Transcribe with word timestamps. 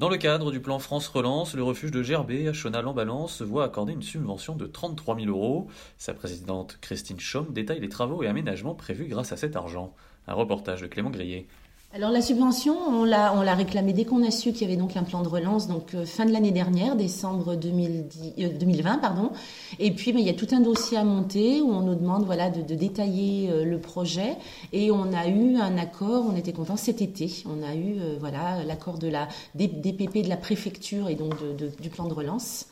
Dans 0.00 0.08
le 0.08 0.16
cadre 0.16 0.50
du 0.50 0.60
plan 0.60 0.78
France 0.78 1.08
Relance, 1.08 1.54
le 1.54 1.62
refuge 1.62 1.90
de 1.90 2.02
Gerbet 2.02 2.48
à 2.48 2.54
Chonal-en-Balance 2.54 3.34
se 3.34 3.44
voit 3.44 3.64
accorder 3.64 3.92
une 3.92 4.00
subvention 4.00 4.56
de 4.56 4.66
33 4.66 5.16
000 5.16 5.28
euros. 5.28 5.68
Sa 5.98 6.14
présidente 6.14 6.78
Christine 6.80 7.20
Chaume 7.20 7.52
détaille 7.52 7.80
les 7.80 7.90
travaux 7.90 8.22
et 8.22 8.26
aménagements 8.26 8.74
prévus 8.74 9.08
grâce 9.08 9.32
à 9.32 9.36
cet 9.36 9.56
argent. 9.56 9.94
Un 10.26 10.32
reportage 10.32 10.80
de 10.80 10.86
Clément 10.86 11.10
Grillet. 11.10 11.48
Alors 11.92 12.12
la 12.12 12.22
subvention, 12.22 12.76
on 12.86 13.02
l'a, 13.02 13.34
on 13.34 13.42
l'a 13.42 13.56
réclamée 13.56 13.92
dès 13.92 14.04
qu'on 14.04 14.22
a 14.22 14.30
su 14.30 14.52
qu'il 14.52 14.62
y 14.62 14.64
avait 14.64 14.76
donc 14.76 14.96
un 14.96 15.02
plan 15.02 15.22
de 15.22 15.28
relance, 15.28 15.66
donc 15.66 15.96
euh, 15.96 16.06
fin 16.06 16.24
de 16.24 16.30
l'année 16.30 16.52
dernière, 16.52 16.94
décembre 16.94 17.56
2010, 17.56 18.34
euh, 18.38 18.48
2020, 18.60 18.98
pardon. 18.98 19.32
Et 19.80 19.90
puis 19.90 20.12
ben, 20.12 20.20
il 20.20 20.26
y 20.26 20.30
a 20.30 20.34
tout 20.34 20.46
un 20.52 20.60
dossier 20.60 20.98
à 20.98 21.02
monter 21.02 21.60
où 21.60 21.68
on 21.72 21.80
nous 21.80 21.96
demande 21.96 22.24
voilà 22.24 22.48
de, 22.48 22.62
de 22.62 22.76
détailler 22.76 23.50
euh, 23.50 23.64
le 23.64 23.80
projet 23.80 24.36
et 24.72 24.92
on 24.92 25.12
a 25.12 25.26
eu 25.26 25.56
un 25.56 25.76
accord, 25.78 26.26
on 26.32 26.36
était 26.36 26.52
content 26.52 26.76
cet 26.76 27.02
été, 27.02 27.42
on 27.46 27.60
a 27.60 27.74
eu 27.74 27.98
euh, 27.98 28.16
voilà 28.20 28.62
l'accord 28.62 28.98
de 28.98 29.08
la 29.08 29.26
DPP 29.56 30.22
de 30.22 30.28
la 30.28 30.36
préfecture 30.36 31.08
et 31.08 31.16
donc 31.16 31.42
de, 31.42 31.54
de, 31.54 31.72
du 31.82 31.90
plan 31.90 32.06
de 32.06 32.14
relance. 32.14 32.66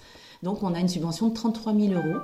Donc 0.45 0.63
on 0.63 0.75
a 0.75 0.79
une 0.79 0.89
subvention 0.89 1.27
de 1.27 1.35
33 1.35 1.75
000 1.75 1.93
euros 1.95 2.21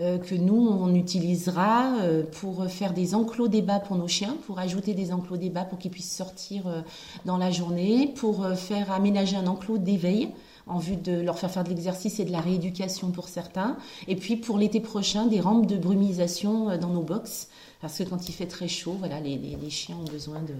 que 0.00 0.34
nous, 0.34 0.66
on 0.66 0.94
utilisera 0.94 1.96
euh, 2.00 2.22
pour 2.40 2.64
faire 2.66 2.94
des 2.94 3.14
enclos 3.14 3.48
débats 3.48 3.80
pour 3.80 3.96
nos 3.96 4.08
chiens, 4.08 4.36
pour 4.46 4.58
ajouter 4.58 4.94
des 4.94 5.12
enclos 5.12 5.36
débats 5.36 5.64
pour 5.64 5.78
qu'ils 5.78 5.90
puissent 5.90 6.16
sortir 6.16 6.66
euh, 6.66 6.80
dans 7.26 7.36
la 7.36 7.50
journée, 7.50 8.12
pour 8.16 8.46
faire 8.56 8.90
aménager 8.92 9.36
un 9.36 9.46
enclos 9.46 9.78
d'éveil 9.78 10.30
en 10.70 10.78
vue 10.78 10.96
de 10.96 11.20
leur 11.20 11.38
faire 11.38 11.50
faire 11.50 11.64
de 11.64 11.68
l'exercice 11.68 12.20
et 12.20 12.24
de 12.24 12.32
la 12.32 12.40
rééducation 12.40 13.10
pour 13.10 13.28
certains. 13.28 13.76
Et 14.08 14.16
puis 14.16 14.36
pour 14.36 14.58
l'été 14.58 14.80
prochain, 14.80 15.26
des 15.26 15.40
rampes 15.40 15.66
de 15.66 15.76
brumisation 15.76 16.76
dans 16.78 16.88
nos 16.88 17.02
box, 17.02 17.48
parce 17.80 17.98
que 17.98 18.04
quand 18.04 18.28
il 18.28 18.32
fait 18.32 18.46
très 18.46 18.68
chaud, 18.68 18.96
voilà, 18.98 19.20
les, 19.20 19.36
les, 19.36 19.56
les 19.60 19.70
chiens 19.70 19.96
ont 19.96 20.10
besoin 20.10 20.40
de 20.40 20.54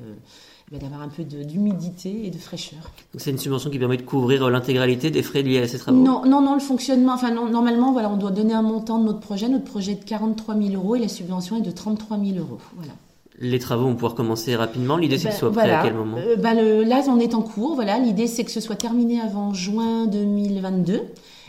d'avoir 0.78 1.02
un 1.02 1.08
peu 1.08 1.24
d'humidité 1.24 2.26
et 2.26 2.30
de 2.30 2.38
fraîcheur. 2.38 2.78
Donc 3.12 3.20
c'est 3.20 3.32
une 3.32 3.38
subvention 3.38 3.70
qui 3.70 3.78
permet 3.80 3.96
de 3.96 4.02
couvrir 4.02 4.48
l'intégralité 4.50 5.10
des 5.10 5.24
frais 5.24 5.42
liés 5.42 5.58
à 5.58 5.66
ces 5.66 5.78
travaux? 5.78 5.98
Non, 5.98 6.24
non, 6.24 6.40
non, 6.40 6.54
le 6.54 6.60
fonctionnement, 6.60 7.14
enfin 7.14 7.32
non, 7.32 7.48
normalement, 7.48 7.92
voilà, 7.92 8.08
on 8.08 8.16
doit 8.16 8.30
donner 8.30 8.54
un 8.54 8.62
montant 8.62 8.98
de 8.98 9.04
notre 9.04 9.18
projet. 9.18 9.48
Notre 9.48 9.64
projet 9.64 9.92
est 9.92 9.96
de 9.96 10.04
43 10.04 10.54
000 10.54 10.74
euros 10.74 10.94
et 10.94 11.00
la 11.00 11.08
subvention 11.08 11.56
est 11.56 11.62
de 11.62 11.72
33 11.72 12.18
000 12.18 12.38
euros. 12.38 12.58
Voilà. 12.76 12.92
Les 13.40 13.58
travaux 13.58 13.84
vont 13.84 13.94
pouvoir 13.94 14.14
commencer 14.14 14.54
rapidement. 14.54 14.98
L'idée, 14.98 15.16
c'est 15.16 15.24
ben, 15.24 15.30
que 15.30 15.34
ce 15.34 15.40
soit 15.40 15.50
prêt 15.50 15.62
voilà. 15.62 15.80
à 15.80 15.84
quel 15.84 15.94
moment 15.94 16.18
euh, 16.18 16.36
ben 16.36 16.54
le, 16.54 16.84
Là, 16.84 17.02
on 17.08 17.18
est 17.18 17.34
en 17.34 17.40
cours. 17.40 17.74
Voilà, 17.74 17.98
l'idée, 17.98 18.26
c'est 18.26 18.44
que 18.44 18.50
ce 18.50 18.60
soit 18.60 18.76
terminé 18.76 19.18
avant 19.20 19.54
juin 19.54 20.06
2022. 20.06 21.02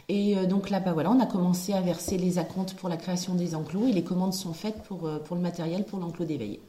Et 0.07 0.37
euh, 0.37 0.45
donc 0.45 0.69
là, 0.69 0.79
bah 0.79 0.93
voilà, 0.93 1.11
on 1.11 1.19
a 1.19 1.25
commencé 1.25 1.73
à 1.73 1.81
verser 1.81 2.17
les 2.17 2.37
acomptes 2.37 2.73
pour 2.75 2.89
la 2.89 2.97
création 2.97 3.35
des 3.35 3.55
enclos 3.55 3.87
et 3.87 3.91
les 3.91 4.03
commandes 4.03 4.33
sont 4.33 4.53
faites 4.53 4.81
pour, 4.83 5.07
euh, 5.07 5.19
pour 5.19 5.35
le 5.35 5.41
matériel 5.41 5.83
pour 5.83 5.99
l'enclos 5.99 6.25
d'éveil. 6.25 6.59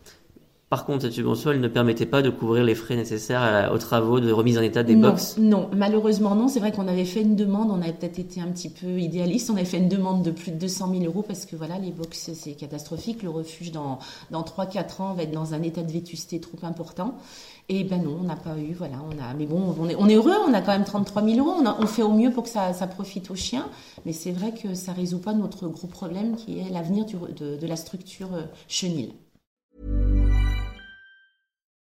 Par 0.72 0.86
contre, 0.86 1.02
cette 1.02 1.12
subvention, 1.12 1.50
elle 1.50 1.60
ne 1.60 1.68
permettait 1.68 2.06
pas 2.06 2.22
de 2.22 2.30
couvrir 2.30 2.64
les 2.64 2.74
frais 2.74 2.96
nécessaires 2.96 3.70
aux 3.74 3.76
travaux 3.76 4.20
de 4.20 4.32
remise 4.32 4.56
en 4.56 4.62
état 4.62 4.82
des 4.82 4.94
non, 4.94 5.10
box? 5.10 5.36
Non, 5.36 5.68
malheureusement 5.76 6.34
non. 6.34 6.48
C'est 6.48 6.60
vrai 6.60 6.72
qu'on 6.72 6.88
avait 6.88 7.04
fait 7.04 7.20
une 7.20 7.36
demande, 7.36 7.70
on 7.70 7.82
avait 7.82 7.92
peut-être 7.92 8.18
été 8.18 8.40
un 8.40 8.46
petit 8.46 8.70
peu 8.70 8.98
idéaliste, 8.98 9.50
on 9.50 9.56
avait 9.56 9.66
fait 9.66 9.76
une 9.76 9.90
demande 9.90 10.22
de 10.22 10.30
plus 10.30 10.50
de 10.50 10.56
200 10.56 10.94
000 10.94 11.04
euros 11.04 11.20
parce 11.20 11.44
que 11.44 11.56
voilà, 11.56 11.76
les 11.78 11.90
box, 11.90 12.30
c'est 12.32 12.52
catastrophique. 12.52 13.22
Le 13.22 13.28
refuge, 13.28 13.70
dans, 13.70 13.98
dans 14.30 14.40
3-4 14.40 15.02
ans, 15.02 15.12
va 15.12 15.24
être 15.24 15.30
dans 15.30 15.52
un 15.52 15.60
état 15.60 15.82
de 15.82 15.92
vétusté 15.92 16.40
trop 16.40 16.56
important. 16.62 17.18
Et 17.68 17.84
ben 17.84 18.02
non, 18.02 18.16
on 18.22 18.24
n'a 18.24 18.36
pas 18.36 18.56
eu, 18.56 18.72
voilà, 18.72 18.96
on 19.06 19.22
a, 19.22 19.34
mais 19.34 19.44
bon, 19.44 19.76
on 19.78 19.90
est, 19.90 19.96
on 19.96 20.08
est 20.08 20.14
heureux, 20.14 20.32
on 20.48 20.54
a 20.54 20.62
quand 20.62 20.72
même 20.72 20.84
33 20.84 21.22
000 21.22 21.36
euros, 21.46 21.54
on, 21.60 21.66
a, 21.66 21.76
on 21.80 21.86
fait 21.86 22.02
au 22.02 22.12
mieux 22.12 22.30
pour 22.30 22.44
que 22.44 22.48
ça, 22.48 22.72
ça 22.72 22.86
profite 22.86 23.30
aux 23.30 23.36
chiens, 23.36 23.68
mais 24.06 24.14
c'est 24.14 24.32
vrai 24.32 24.54
que 24.54 24.72
ça 24.72 24.92
résout 24.92 25.20
pas 25.20 25.34
notre 25.34 25.68
gros 25.68 25.86
problème 25.86 26.34
qui 26.34 26.60
est 26.60 26.70
l'avenir 26.70 27.04
de, 27.04 27.58
de 27.58 27.66
la 27.66 27.76
structure 27.76 28.30
chenille. 28.68 29.12